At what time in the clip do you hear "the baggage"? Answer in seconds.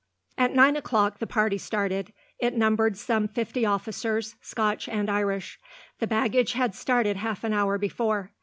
5.99-6.53